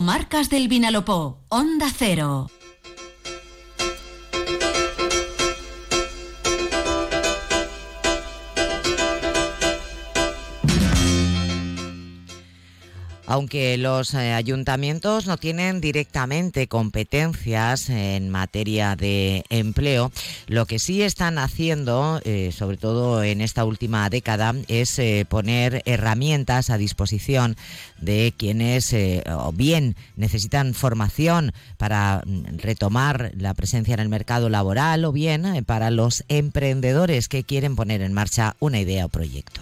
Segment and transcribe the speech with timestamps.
[0.00, 2.46] Marcas del Vinalopó, Onda Cero.
[13.30, 20.10] Aunque los eh, ayuntamientos no tienen directamente competencias en materia de empleo,
[20.48, 25.80] lo que sí están haciendo, eh, sobre todo en esta última década, es eh, poner
[25.84, 27.54] herramientas a disposición
[28.00, 28.92] de quienes
[29.28, 35.64] o bien necesitan formación para mm, retomar la presencia en el mercado laboral o bien
[35.66, 39.60] para los emprendedores que quieren poner en marcha una idea o proyecto.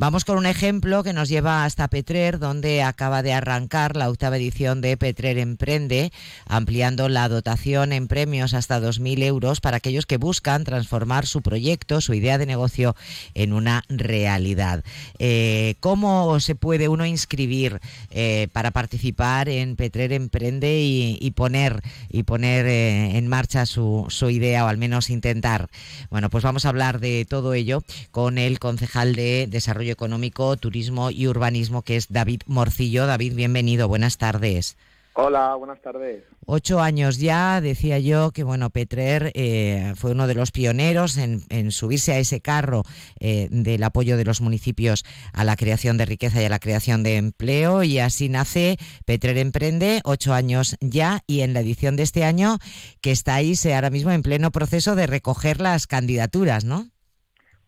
[0.00, 4.36] Vamos con un ejemplo que nos lleva hasta Petrer, donde acaba de arrancar la octava
[4.36, 6.12] edición de Petrer Emprende,
[6.46, 12.00] ampliando la dotación en premios hasta 2.000 euros para aquellos que buscan transformar su proyecto,
[12.00, 12.94] su idea de negocio
[13.34, 14.84] en una realidad.
[15.18, 17.80] Eh, ¿Cómo se puede uno inscribir
[18.12, 24.30] eh, para participar en Petrer Emprende y, poner, y poner eh, en marcha su, su
[24.30, 25.68] idea o al menos intentar?
[26.08, 31.10] Bueno, pues vamos a hablar de todo ello con el concejal de Desarrollo Económico, Turismo
[31.10, 33.06] y Urbanismo, que es David Morcillo.
[33.06, 34.76] David, bienvenido, buenas tardes.
[35.20, 36.22] Hola, buenas tardes.
[36.46, 41.72] Ocho años ya, decía yo que bueno, Petrer eh, fue uno de los pioneros en,
[41.72, 42.84] subirse a ese carro
[43.18, 47.02] eh, del apoyo de los municipios a la creación de riqueza y a la creación
[47.02, 52.04] de empleo y así nace Petrer Emprende, ocho años ya y en la edición de
[52.04, 52.58] este año
[53.00, 56.86] que estáis eh, ahora mismo en pleno proceso de recoger las candidaturas, ¿no?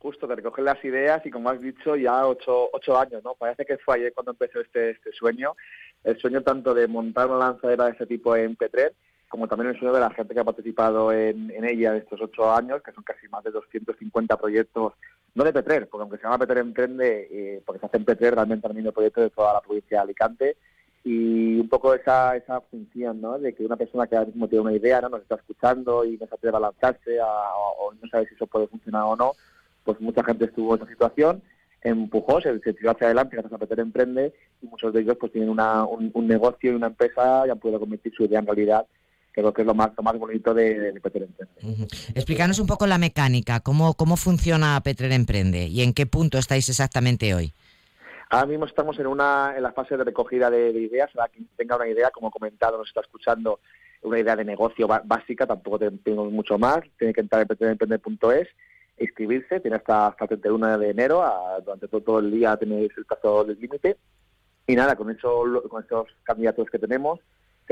[0.00, 3.34] Justo de recoger las ideas y como has dicho ya ocho, ocho años, ¿no?
[3.34, 5.54] Parece que fue ayer cuando empezó este, este sueño,
[6.04, 8.94] el sueño tanto de montar una lanzadera de este tipo en Petrer,
[9.28, 12.50] como también el sueño de la gente que ha participado en, ella en estos ocho
[12.52, 14.94] años, que son casi más de 250 proyectos,
[15.34, 18.34] no de Petrer, porque aunque se llama Petrer Emprende, eh, porque se hace en Petrer,
[18.34, 20.56] realmente también proyectos de toda la provincia de Alicante,
[21.04, 23.38] y un poco esa, esa función, ¿no?
[23.38, 25.10] De que una persona que ahora mismo tiene una idea, ¿no?
[25.10, 28.66] Nos está escuchando y no se atreve a lanzarse o no sabe si eso puede
[28.66, 29.32] funcionar o no,
[29.84, 31.42] pues mucha gente estuvo en esa situación,
[31.82, 35.50] empujó, se, tiró hacia adelante gracias a Peter Emprende y muchos de ellos pues tienen
[35.50, 38.86] un, negocio y una empresa y han podido convertir su idea en realidad
[39.32, 41.86] creo que es lo más, más bonito de, Peter Emprende.
[42.14, 46.68] Explícanos un poco la mecánica, cómo, cómo funciona Peter Emprende y en qué punto estáis
[46.68, 47.54] exactamente hoy.
[48.28, 51.10] Ahora mismo estamos en una en la fase de recogida de, ideas.
[51.12, 53.58] Para quien tenga una idea, como comentado, nos está escuchando,
[54.02, 56.78] una idea de negocio básica, tampoco tenemos mucho más.
[56.96, 58.48] Tiene que entrar en peteremprende.es
[59.00, 61.24] inscribirse, tiene hasta, hasta el 31 de enero,
[61.64, 63.96] durante todo, el día tenéis el plazo del límite.
[64.66, 65.84] Y nada, con, eso, con
[66.22, 67.18] candidatos que tenemos,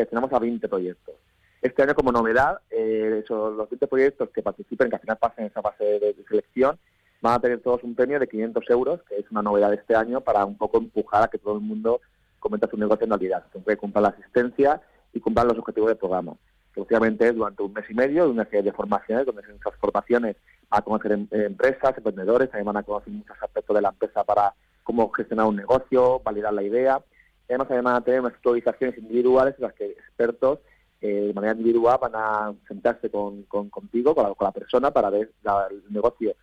[0.06, 1.14] tenemos a 20 proyectos.
[1.60, 5.60] Este año, como novedad, eh, los 20 proyectos que participen, que al final pasen esa
[5.60, 6.78] fase de, selección,
[7.20, 9.96] van a tener todos un premio de 500 euros, que es una novedad de este
[9.96, 12.00] año, para un poco empujar a que todo el mundo
[12.38, 14.80] cometa su negocio en realidad, que cumpla la asistencia
[15.12, 16.34] y cumpla los objetivos del programa.
[16.72, 20.36] Que obviamente es durante un mes y medio, una serie de formaciones, donde esas formaciones
[20.70, 24.54] a conocer em, empresas, emprendedores, también van a conocer muchos aspectos de la empresa para
[24.82, 27.00] cómo gestionar un negocio, validar la idea.
[27.48, 30.60] Y además, van a tener unas actualizaciones individuales en las que expertos
[31.00, 35.30] eh, de manera individual van a sentarse con, contigo, con la, persona, para ver
[35.70, 36.34] el negocio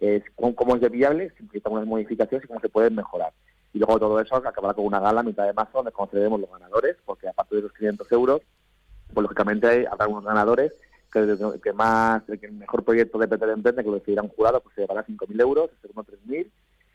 [0.00, 3.32] es cómo, es de viable, si necesita unas modificaciones y cómo se pueden mejorar.
[3.72, 6.96] Y luego todo eso acabará con una gala mitad de marzo donde conoceremos los ganadores,
[7.04, 8.40] porque aparte de los 500 euros,
[9.12, 10.72] pues lógicamente habrá unos ganadores
[11.12, 14.82] que, que más, el mejor proyecto de Peter Emprende, que lo decidirán jurado, pues se
[14.82, 16.50] llevará 5.000 euros, el segundo 3.000,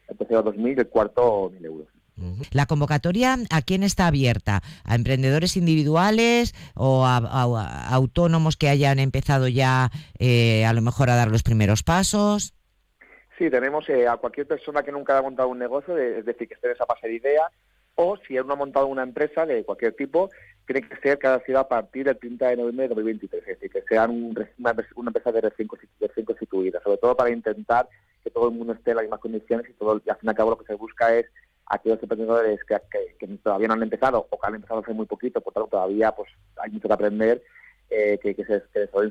[0.10, 1.88] el tercero 2.000 y el cuarto 1.000 euros.
[2.52, 4.62] La convocatoria, ¿a quién está abierta?
[4.84, 7.18] ¿A emprendedores individuales o a,
[7.90, 12.54] autónomos que hayan empezado ya eh, a lo mejor a dar los primeros pasos?
[13.38, 16.54] Sí, tenemos eh, a cualquier persona que nunca haya montado un negocio, es decir, que
[16.54, 17.50] esté en esa fase de idea,
[17.96, 20.30] o si uno ha montado una empresa de cualquier tipo,
[20.66, 23.72] tiene que ser cada ciudad a partir del 30 de noviembre de 2023, es decir,
[23.72, 27.88] que sean una, empresa de recién, constituida, sobre todo para intentar
[28.24, 30.30] que todo el mundo esté en las mismas condiciones y, todo, y al fin y
[30.30, 31.26] al cabo lo que se busca es
[31.66, 32.78] aquellos emprendedores que,
[33.20, 36.12] que, todavía no han empezado o que han empezado hace muy poquito, por tanto todavía
[36.12, 37.44] pues hay mucho que aprender
[37.90, 38.62] eh, que, se,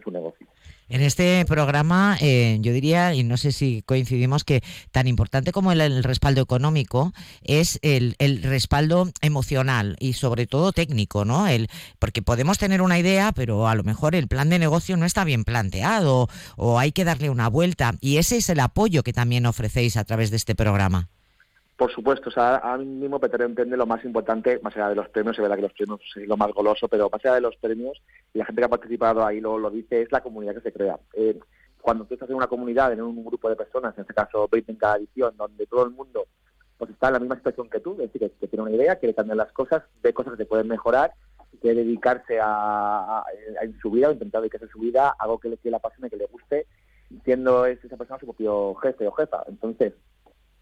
[0.02, 0.46] su negocio.
[0.88, 5.72] En este programa, eh, yo diría, y no sé si coincidimos, que tan importante como
[5.72, 7.12] el, respaldo económico
[7.44, 11.46] es el, respaldo emocional y sobre todo técnico, ¿no?
[11.46, 15.06] El, porque podemos tener una idea, pero a lo mejor el plan de negocio no
[15.06, 17.94] está bien planteado o hay que darle una vuelta.
[18.00, 21.08] Y ese es el apoyo que también ofrecéis a través de este programa.
[21.82, 25.08] Por supuesto, o sea, ahora mismo Peter entiende lo más importante, más allá de los
[25.08, 27.56] premios, es verdad que los premios es lo más goloso, pero más allá de los
[27.56, 28.00] premios,
[28.32, 30.73] y la gente que ha participado ahí lo, lo dice, es la comunidad que se
[30.73, 31.00] crea.
[31.14, 31.37] Eh,
[31.81, 34.70] cuando tú estás en una comunidad, en un grupo de personas, en este caso 20
[34.70, 36.29] en cada edición, donde todo el mundo
[36.79, 39.17] pues está en la misma situación que tú, es decir, que, tiene una idea, quiere
[39.17, 41.12] cambiar las cosas, ve cosas que pueden mejorar,
[41.61, 43.25] quiere dedicarse a,
[43.61, 46.08] en su vida o intentar dedicarse a su vida algo que le, que le apasione,
[46.08, 46.69] que le guste,
[47.25, 49.43] siendo esa persona su propio jefe o jefa.
[49.49, 49.94] Entonces,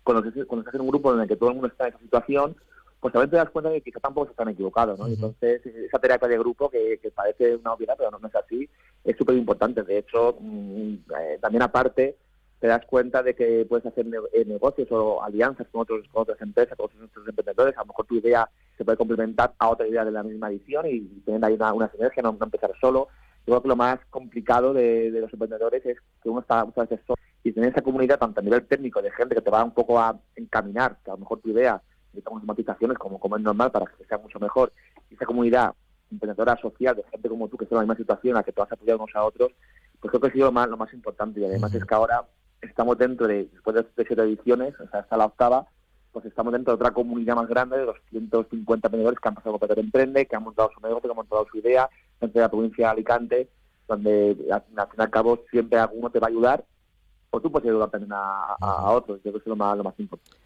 [0.02, 2.02] cuando, cuando estás en un grupo en el que todo el mundo está en esa
[2.02, 2.56] situación,
[3.00, 5.06] pues también te das cuenta de que quizá tampoco están equivocados, ¿no?
[5.06, 8.68] Entonces, esa terapia de grupo que, parece una obviedad, pero no, es así,
[9.04, 9.82] es súper importante.
[9.82, 12.16] De hecho, mm, eh, también aparte,
[12.60, 16.40] te das cuenta de que puedes hacer eh, negocios o alianzas con, otros, con otras
[16.42, 17.76] empresas, con otros emprendedores.
[17.78, 20.84] A lo mejor tu idea se puede complementar a otra idea de la misma edición
[20.86, 23.08] y tener ahí una, una sinergia, no, empezar solo.
[23.46, 27.04] Yo creo que lo más complicado de, los emprendedores es que uno está muchas veces
[27.06, 29.72] solo y tener esa comunidad, tanto a nivel técnico, de gente que te va un
[29.72, 31.80] poco a encaminar, que a lo mejor tu idea
[32.12, 34.72] necesitamos matizaciones como, como es normal para que sea mucho mejor.
[35.10, 35.74] Y esa comunidad
[36.10, 38.60] emprendedora social de gente como tú que está en la misma situación, a que te
[38.60, 39.52] vas a apoyar unos a otros,
[40.00, 41.40] pues creo que ha sido lo más, lo más importante.
[41.40, 42.24] Y además es que ahora
[42.60, 45.66] estamos dentro de, después de siete ediciones, o sea, hasta la octava,
[46.12, 49.68] pues estamos dentro de otra comunidad más grande de 250 emprendedores que han pasado por
[49.68, 51.88] Peter Emprende, que han montado su negocio, que han montado su idea
[52.20, 53.48] de la provincia de Alicante,
[53.88, 56.64] donde al fin y al cabo siempre alguno te va a ayudar,
[57.30, 59.84] o tú puedes ayudar también a, a, otros, yo creo que es lo más, lo
[59.84, 60.36] más importante.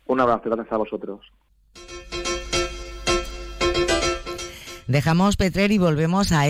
[0.05, 1.23] Un abrazo, gracias a vosotros.
[4.91, 6.49] Dejamos Petrer y volvemos a